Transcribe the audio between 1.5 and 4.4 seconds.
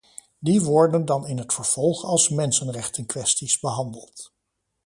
vervolg als mensenrechtenkwesties behandeld.